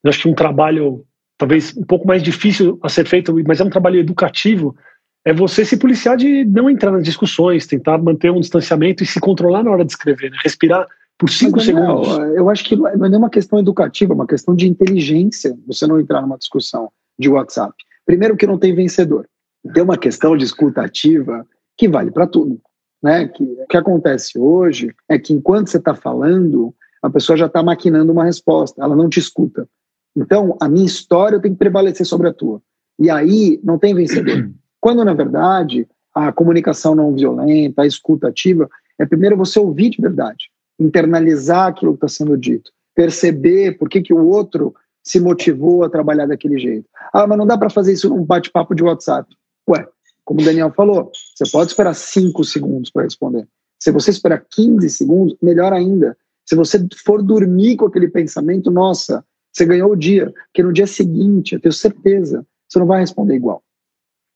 [0.03, 1.05] Eu acho que um trabalho,
[1.37, 4.77] talvez um pouco mais difícil a ser feito, mas é um trabalho educativo,
[5.25, 9.19] é você se policiar de não entrar nas discussões, tentar manter um distanciamento e se
[9.19, 10.39] controlar na hora de escrever, né?
[10.43, 10.87] respirar
[11.18, 12.09] por cinco mas, segundos.
[12.09, 15.57] Não, eu acho que não é nem uma questão educativa, é uma questão de inteligência
[15.66, 17.74] você não entrar numa discussão de WhatsApp.
[18.05, 19.27] Primeiro que não tem vencedor.
[19.72, 21.46] Tem uma questão de escuta ativa
[21.77, 22.61] que vale para tudo.
[23.03, 23.29] Né?
[23.29, 27.62] Que, o que acontece hoje é que enquanto você está falando, a pessoa já está
[27.62, 29.68] maquinando uma resposta, ela não te escuta.
[30.16, 32.61] Então, a minha história tem que prevalecer sobre a tua.
[32.98, 34.50] E aí não tem vencedor.
[34.81, 40.00] Quando, na verdade, a comunicação não violenta, a escuta ativa, é primeiro você ouvir de
[40.00, 45.85] verdade, internalizar aquilo que está sendo dito, perceber por que, que o outro se motivou
[45.85, 46.89] a trabalhar daquele jeito.
[47.13, 49.29] Ah, mas não dá para fazer isso num bate-papo de WhatsApp.
[49.69, 49.87] Ué,
[50.25, 53.47] como o Daniel falou, você pode esperar 5 segundos para responder.
[53.79, 56.17] Se você esperar 15 segundos, melhor ainda.
[56.47, 60.87] Se você for dormir com aquele pensamento, nossa, você ganhou o dia, porque no dia
[60.87, 63.63] seguinte, eu tenho certeza, você não vai responder igual.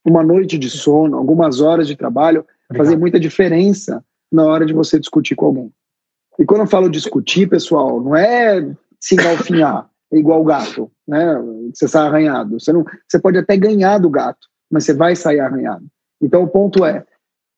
[0.05, 4.73] Uma noite de sono, algumas horas de trabalho, vai fazer muita diferença na hora de
[4.73, 5.73] você discutir com alguém.
[6.39, 11.37] E quando eu falo discutir, pessoal, não é se engalfinhar, é igual o gato, né?
[11.75, 12.59] Você sai arranhado.
[12.59, 15.85] Você, não, você pode até ganhar do gato, mas você vai sair arranhado.
[16.21, 17.05] Então o ponto é, o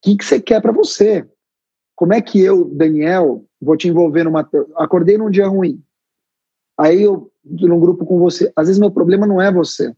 [0.02, 1.28] que, que você quer para você?
[1.94, 4.48] Como é que eu, Daniel, vou te envolver numa.
[4.76, 5.82] Acordei num dia ruim.
[6.78, 8.50] Aí eu, num grupo com você.
[8.56, 9.94] Às vezes meu problema não é você.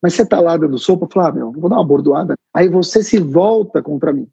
[0.00, 2.34] Mas você tá lá dando sopa, eu falo, ah, meu, vou dar uma bordoada.
[2.54, 4.28] Aí você se volta contra mim.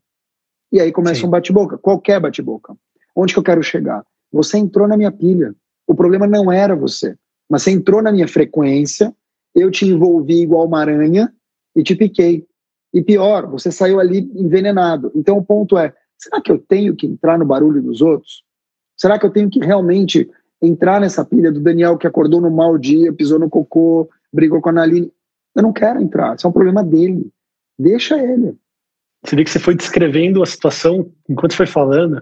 [0.72, 1.28] E aí começa Sim.
[1.28, 2.76] um bate-boca, qualquer bate-boca.
[3.18, 4.06] Onde que eu quero chegar?
[4.32, 5.56] Você entrou na minha pilha.
[5.88, 7.16] O problema não era você,
[7.50, 9.14] mas você entrou na minha frequência,
[9.56, 11.34] eu te envolvi igual uma aranha
[11.76, 12.46] e te piquei.
[12.94, 15.12] E pior, você saiu ali envenenado.
[15.16, 18.44] Então o ponto é, Será que eu tenho que entrar no barulho dos outros?
[18.98, 20.30] Será que eu tenho que realmente
[20.62, 24.70] entrar nessa pilha do Daniel que acordou no mau dia, pisou no cocô, brigou com
[24.70, 25.12] a Naline?
[25.56, 27.32] Eu não quero entrar, isso é um problema dele.
[27.78, 28.56] Deixa ele.
[29.24, 32.22] Você vê que você foi descrevendo a situação, enquanto você foi falando,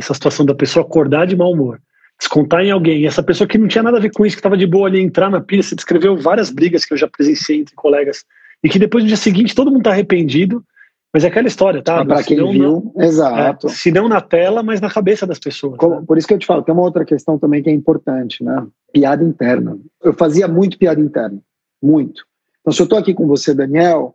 [0.00, 1.80] essa situação da pessoa acordar de mau humor,
[2.18, 4.40] descontar em alguém, e essa pessoa que não tinha nada a ver com isso, que
[4.40, 7.60] estava de boa ali, entrar na pilha, você descreveu várias brigas que eu já presenciei
[7.60, 8.24] entre colegas,
[8.62, 10.64] e que depois no dia seguinte todo mundo está arrependido,
[11.12, 12.04] mas é aquela história, tá?
[12.04, 13.66] Para quem viu, na, exato.
[13.66, 15.76] É, se não na tela, mas na cabeça das pessoas.
[15.76, 16.04] Como, né?
[16.06, 18.64] Por isso que eu te falo, tem uma outra questão também que é importante, né?
[18.92, 19.76] Piada interna.
[20.02, 21.40] Eu fazia muito piada interna,
[21.82, 22.24] muito.
[22.60, 24.14] Então, se eu estou aqui com você, Daniel,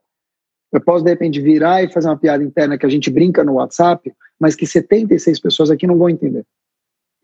[0.78, 3.54] eu posso de repente virar e fazer uma piada interna que a gente brinca no
[3.54, 6.46] WhatsApp, mas que 76 pessoas aqui não vão entender.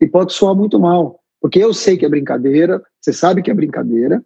[0.00, 3.54] E pode soar muito mal, porque eu sei que é brincadeira, você sabe que é
[3.54, 4.24] brincadeira,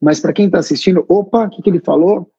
[0.00, 2.30] mas para quem está assistindo, opa, o que, que ele falou?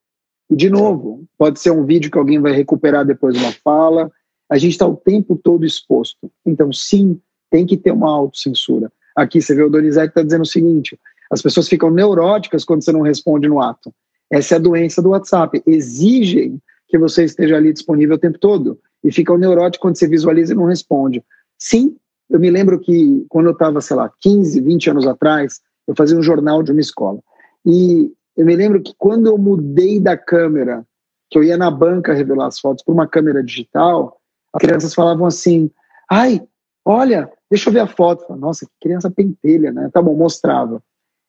[0.49, 4.11] E, de novo, pode ser um vídeo que alguém vai recuperar depois de uma fala.
[4.49, 6.31] A gente está o tempo todo exposto.
[6.45, 8.91] Então, sim, tem que ter uma autocensura.
[9.15, 12.91] Aqui você vê o Donizete está dizendo o seguinte: as pessoas ficam neuróticas quando você
[12.91, 13.93] não responde no ato.
[14.31, 15.61] Essa é a doença do WhatsApp.
[15.67, 20.53] Exigem que você esteja ali disponível o tempo todo e ficam neuróticos quando você visualiza
[20.53, 21.23] e não responde.
[21.57, 21.95] Sim,
[22.29, 26.17] eu me lembro que quando eu estava, sei lá, 15, 20 anos atrás, eu fazia
[26.17, 27.19] um jornal de uma escola.
[27.65, 30.85] E eu me lembro que quando eu mudei da câmera,
[31.29, 34.17] que eu ia na banca revelar as fotos por uma câmera digital,
[34.53, 35.69] as crianças falavam assim:
[36.09, 36.41] ai,
[36.85, 38.25] olha, deixa eu ver a foto.
[38.25, 39.89] Falei, Nossa, que criança pentelha, né?
[39.93, 40.81] Tá bom, mostrava.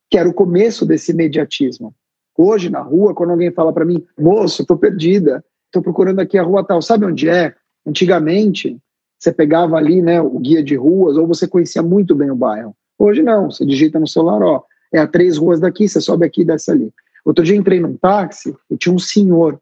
[0.09, 1.95] Que era o começo desse imediatismo.
[2.37, 6.43] Hoje, na rua, quando alguém fala para mim, moço, tô perdida, tô procurando aqui a
[6.43, 7.55] rua tal, sabe onde é?
[7.87, 8.79] Antigamente,
[9.19, 12.75] você pegava ali, né, o guia de ruas, ou você conhecia muito bem o bairro.
[12.99, 16.43] Hoje não, você digita no celular, ó, é a três ruas daqui, você sobe aqui
[16.43, 16.93] e desce ali.
[17.25, 19.61] Outro dia entrei num táxi e tinha um senhor,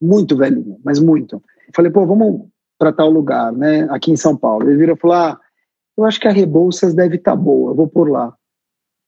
[0.00, 1.42] muito velhinho, mas muito.
[1.74, 2.46] falei, pô, vamos
[2.78, 4.68] para tal lugar, né, aqui em São Paulo.
[4.68, 5.40] Ele virou e falou, ah,
[5.96, 8.34] eu acho que a Rebouças deve estar tá boa, eu vou por lá.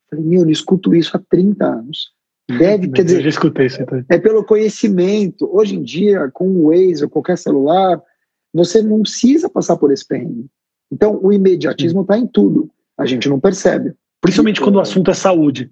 [0.08, 2.15] falei, meu, eu escuto isso há 30 anos.
[2.48, 3.82] Deve, quer dizer, eu já escutei isso.
[3.82, 4.04] Então.
[4.08, 5.48] É pelo conhecimento.
[5.52, 8.00] Hoje em dia, com o Waze ou qualquer celular,
[8.54, 10.46] você não precisa passar por esse perrengue.
[10.90, 12.70] Então, o imediatismo está em tudo.
[12.96, 13.94] A gente não percebe.
[14.20, 15.70] Principalmente quando o assunto é saúde.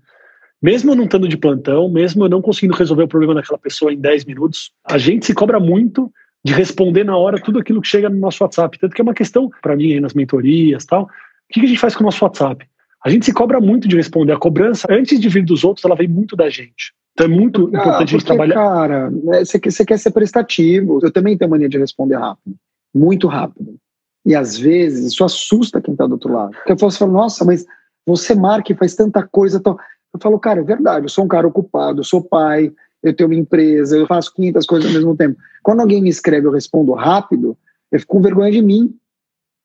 [0.60, 3.92] Mesmo eu não estando de plantão, mesmo eu não conseguindo resolver o problema daquela pessoa
[3.92, 6.10] em 10 minutos, a gente se cobra muito
[6.44, 8.78] de responder na hora tudo aquilo que chega no nosso WhatsApp.
[8.78, 11.08] Tanto que é uma questão, para mim, aí nas mentorias tal, o
[11.50, 12.66] que a gente faz com o nosso WhatsApp?
[13.04, 14.32] A gente se cobra muito de responder.
[14.32, 16.94] A cobrança, antes de vir dos outros, ela vem muito da gente.
[17.12, 18.54] Então é muito ah, importante porque, a gente trabalhar.
[18.54, 21.00] Cara, né, você quer, quer ser prestativo.
[21.02, 22.56] Eu também tenho mania de responder rápido.
[22.94, 23.76] Muito rápido.
[24.24, 26.52] E às vezes isso assusta quem está do outro lado.
[26.52, 27.66] Porque eu falo, nossa, mas
[28.06, 29.60] você marca e faz tanta coisa.
[29.60, 29.76] Tão...
[30.12, 33.28] Eu falo, cara, é verdade, eu sou um cara ocupado, eu sou pai, eu tenho
[33.28, 35.36] uma empresa, eu faço 500 coisas ao mesmo tempo.
[35.62, 37.56] Quando alguém me escreve, eu respondo rápido,
[37.92, 38.94] eu fico com vergonha de mim.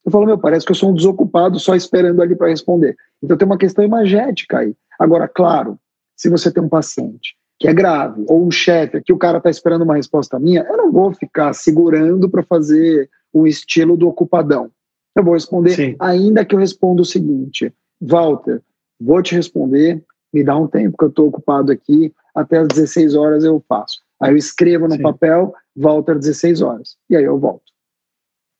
[0.05, 2.95] Eu falo, meu, parece que eu sou um desocupado só esperando ali para responder.
[3.21, 4.75] Então tem uma questão imagética aí.
[4.99, 5.77] Agora, claro,
[6.15, 9.49] se você tem um paciente que é grave, ou um chefe que o cara está
[9.49, 14.71] esperando uma resposta minha, eu não vou ficar segurando para fazer o estilo do ocupadão.
[15.15, 15.95] Eu vou responder, Sim.
[15.99, 18.61] ainda que eu responda o seguinte: Walter,
[18.99, 20.01] vou te responder,
[20.33, 23.99] me dá um tempo que eu estou ocupado aqui, até às 16 horas eu faço.
[24.21, 25.01] Aí eu escrevo no Sim.
[25.01, 26.97] papel, Walter, 16 horas.
[27.09, 27.63] E aí eu volto.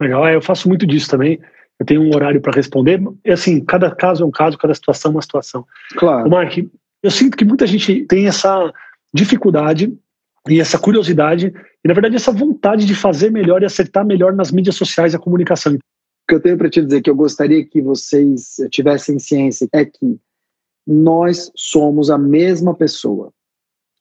[0.02, 1.40] Legal, é, eu faço muito disso também.
[1.80, 3.02] Eu tenho um horário para responder.
[3.24, 5.66] E assim, cada caso é um caso, cada situação é uma situação.
[5.98, 6.28] Claro.
[6.28, 6.58] O Mark,
[7.02, 8.74] eu sinto que muita gente tem essa
[9.14, 9.98] dificuldade
[10.48, 14.52] e essa curiosidade e, na verdade, essa vontade de fazer melhor e acertar melhor nas
[14.52, 15.74] mídias sociais e a comunicação.
[15.74, 15.80] O
[16.28, 20.20] que eu tenho para te dizer que eu gostaria que vocês tivessem ciência é que
[20.86, 23.32] nós somos a mesma pessoa.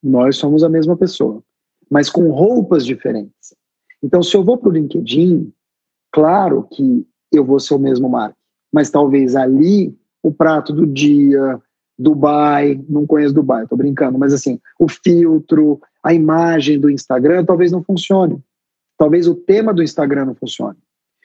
[0.03, 1.43] Nós somos a mesma pessoa,
[1.91, 3.55] mas com roupas diferentes.
[4.03, 5.53] Então, se eu vou para o LinkedIn,
[6.13, 8.35] claro que eu vou ser o mesmo Mark,
[8.73, 11.61] mas talvez ali o prato do dia,
[11.99, 17.73] Dubai, não conheço Dubai, tô brincando, mas assim, o filtro, a imagem do Instagram talvez
[17.73, 18.43] não funcione.
[18.97, 20.79] Talvez o tema do Instagram não funcione.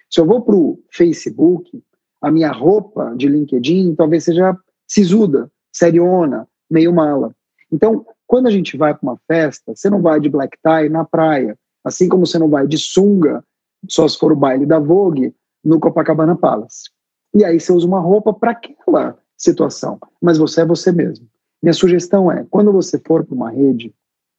[0.10, 1.82] Se eu vou para o Facebook,
[2.22, 7.36] a minha roupa de LinkedIn talvez seja sisuda, seriona, meio mala.
[7.72, 11.04] Então, quando a gente vai para uma festa, você não vai de black tie na
[11.04, 13.44] praia, assim como você não vai de sunga,
[13.88, 16.90] só se for o baile da Vogue, no Copacabana Palace.
[17.34, 21.28] E aí você usa uma roupa para aquela situação, mas você é você mesmo.
[21.62, 23.94] Minha sugestão é, quando você for para uma rede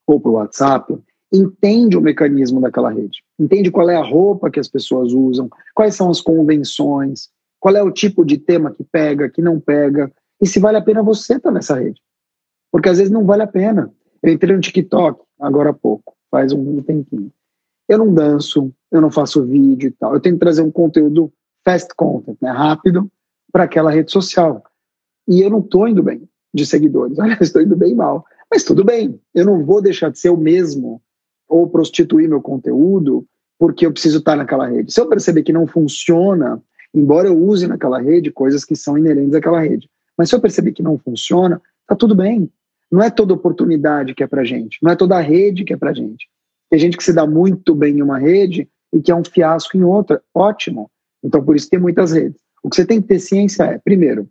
[0.06, 0.96] ou para o WhatsApp,
[1.32, 5.96] entende o mecanismo daquela rede, entende qual é a roupa que as pessoas usam, quais
[5.96, 10.46] são as convenções, qual é o tipo de tema que pega, que não pega, e
[10.46, 12.00] se vale a pena você estar tá nessa rede.
[12.70, 13.90] Porque às vezes não vale a pena.
[14.22, 17.32] Eu entrei no TikTok agora há pouco, faz um tempinho.
[17.88, 20.14] Eu não danço, eu não faço vídeo e tal.
[20.14, 21.32] Eu tenho que trazer um conteúdo
[21.64, 23.10] fast content, né, rápido,
[23.52, 24.62] para aquela rede social.
[25.26, 27.18] E eu não estou indo bem de seguidores.
[27.20, 28.24] Aliás, estou indo bem mal.
[28.50, 31.02] Mas tudo bem, eu não vou deixar de ser o mesmo
[31.48, 33.26] ou prostituir meu conteúdo
[33.58, 34.92] porque eu preciso estar naquela rede.
[34.92, 36.62] Se eu perceber que não funciona,
[36.94, 40.72] embora eu use naquela rede coisas que são inerentes àquela rede, mas se eu perceber
[40.72, 42.50] que não funciona, tá tudo bem.
[42.90, 45.92] Não é toda oportunidade que é pra gente, não é toda rede que é pra
[45.92, 46.28] gente.
[46.70, 49.76] Tem gente que se dá muito bem em uma rede e que é um fiasco
[49.76, 50.22] em outra.
[50.32, 50.90] Ótimo.
[51.22, 52.40] Então, por isso tem muitas redes.
[52.62, 54.28] O que você tem que ter ciência é, primeiro,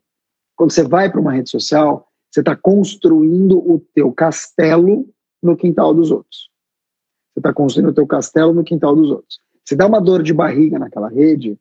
[0.55, 5.07] quando você vai para uma rede social, você está construindo o teu castelo
[5.41, 6.49] no quintal dos outros.
[7.33, 9.39] Você está construindo o teu castelo no quintal dos outros.
[9.65, 11.59] Se dá uma dor de barriga naquela rede,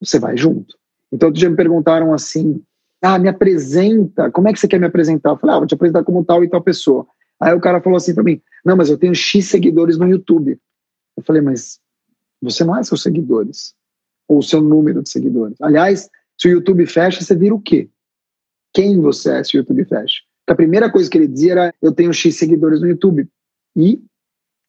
[0.00, 0.76] você vai junto.
[1.12, 2.62] Então, outro dia me perguntaram assim,
[3.02, 5.30] ah, me apresenta, como é que você quer me apresentar?
[5.30, 7.06] Eu falei, ah, vou te apresentar como tal e tal pessoa.
[7.38, 10.58] Aí o cara falou assim para mim, não, mas eu tenho X seguidores no YouTube.
[11.16, 11.80] Eu falei, mas
[12.42, 13.74] você não é seus seguidores,
[14.28, 15.56] ou o seu número de seguidores.
[15.60, 16.08] Aliás,
[16.40, 17.88] se o YouTube fecha, você vira o quê?
[18.74, 20.22] Quem você é se o YouTube fecha?
[20.40, 23.28] Porque a primeira coisa que ele dizia era, eu tenho X seguidores no YouTube.
[23.76, 24.02] E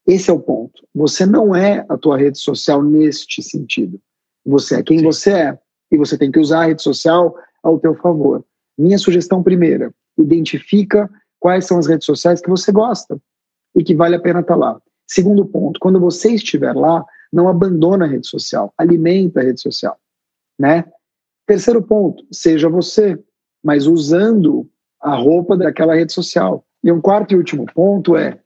[0.06, 0.86] esse é o ponto.
[0.94, 4.00] Você não é a tua rede social neste sentido.
[4.46, 5.06] Você é quem Sim.
[5.06, 5.60] você é.
[5.92, 8.44] E você tem que usar a rede social ao teu favor.
[8.78, 11.10] Minha sugestão primeira, identifica
[11.40, 13.20] quais são as redes sociais que você gosta
[13.76, 14.82] e que vale a pena estar tá lá.
[15.08, 19.98] Segundo ponto, quando você estiver lá, não abandona a rede social, alimenta a rede social,
[20.58, 20.86] né?
[21.48, 23.20] Terceiro ponto, seja você,
[23.64, 24.70] mas usando
[25.02, 26.64] a roupa daquela rede social.
[26.84, 28.40] E um quarto e último ponto é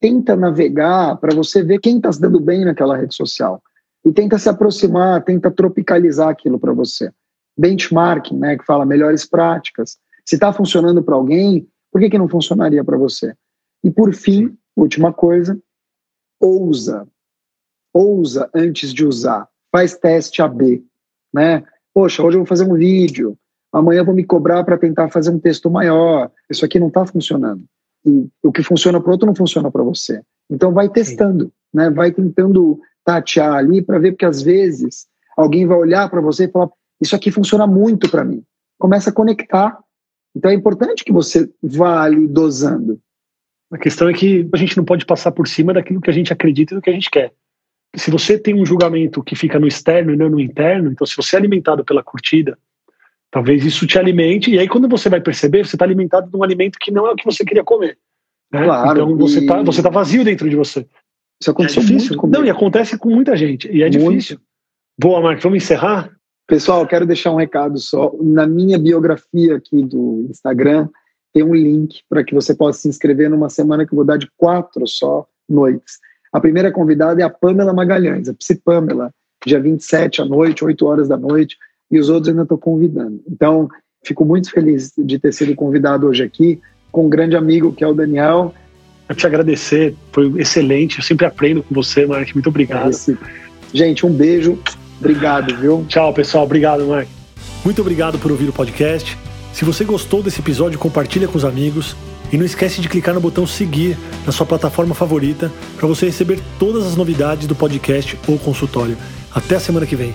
[0.00, 3.62] tenta navegar para você ver quem está se dando bem naquela rede social
[4.04, 7.12] e tenta se aproximar, tenta tropicalizar aquilo para você
[7.56, 9.98] benchmarking, né, que fala melhores práticas.
[10.24, 13.34] Se está funcionando para alguém, por que, que não funcionaria para você?
[13.82, 15.58] E por fim, última coisa,
[16.40, 17.06] ousa.
[17.94, 19.48] Ousa antes de usar.
[19.70, 20.84] Faz teste AB,
[21.32, 21.62] né?
[21.94, 23.38] Poxa, hoje eu vou fazer um vídeo,
[23.72, 26.30] amanhã eu vou me cobrar para tentar fazer um texto maior.
[26.50, 27.64] Isso aqui não está funcionando.
[28.04, 30.20] E o que funciona para outro não funciona para você.
[30.50, 31.52] Então vai testando, Sim.
[31.72, 31.90] né?
[31.90, 36.50] Vai tentando tatear ali para ver, porque às vezes alguém vai olhar para você e
[36.50, 36.70] falar:
[37.00, 38.42] Isso aqui funciona muito para mim.
[38.78, 39.78] Começa a conectar.
[40.36, 43.00] Então é importante que você vá ali dosando.
[43.72, 46.32] A questão é que a gente não pode passar por cima daquilo que a gente
[46.32, 47.32] acredita e do que a gente quer.
[47.94, 51.16] Se você tem um julgamento que fica no externo e não no interno, então se
[51.16, 52.58] você é alimentado pela curtida,
[53.30, 56.42] talvez isso te alimente, e aí quando você vai perceber, você está alimentado de um
[56.42, 57.98] alimento que não é o que você queria comer.
[58.52, 58.64] Né?
[58.64, 60.86] Claro, então você está você tá vazio dentro de você.
[61.40, 62.16] Isso aconteceu é difícil.
[62.16, 64.10] Muito não, e acontece com muita gente, e é muito.
[64.10, 64.38] difícil.
[64.98, 66.10] Boa, Marcos, vamos encerrar?
[66.46, 68.12] Pessoal, quero deixar um recado só.
[68.20, 70.88] Na minha biografia aqui do Instagram,
[71.32, 74.16] tem um link para que você possa se inscrever numa semana que eu vou dar
[74.16, 75.98] de quatro só noites.
[76.34, 79.12] A primeira convidada é a Pamela Magalhães, a Psi Pamela,
[79.46, 81.56] dia 27 à noite, 8 horas da noite,
[81.88, 83.22] e os outros ainda estou convidando.
[83.30, 83.68] Então,
[84.04, 86.60] fico muito feliz de ter sido convidado hoje aqui
[86.90, 88.52] com um grande amigo que é o Daniel.
[89.08, 92.90] Eu te agradecer, foi excelente, eu sempre aprendo com você, Mark, muito obrigado.
[93.72, 94.58] Gente, um beijo,
[94.98, 95.84] obrigado, viu?
[95.86, 97.06] Tchau, pessoal, obrigado, Mark.
[97.64, 99.16] Muito obrigado por ouvir o podcast.
[99.52, 101.94] Se você gostou desse episódio, compartilha com os amigos
[102.32, 103.96] e não esquece de clicar no botão seguir
[104.26, 108.96] na sua plataforma favorita para você receber todas as novidades do podcast ou consultório.
[109.32, 110.14] Até a semana que vem.